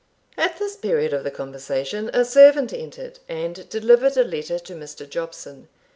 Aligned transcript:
At 0.35 0.57
this 0.57 0.75
period 0.75 1.13
of 1.13 1.23
the 1.23 1.29
conversation 1.29 2.09
a 2.11 2.25
servant 2.25 2.73
entered, 2.73 3.19
and 3.29 3.69
delivered 3.69 4.17
a 4.17 4.23
letter 4.23 4.57
to 4.57 4.73
Mr. 4.73 5.07
Jobson. 5.07 5.67